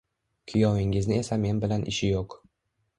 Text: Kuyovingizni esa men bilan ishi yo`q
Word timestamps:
Kuyovingizni 0.51 1.19
esa 1.25 1.39
men 1.47 1.63
bilan 1.67 1.87
ishi 1.95 2.13
yo`q 2.13 2.45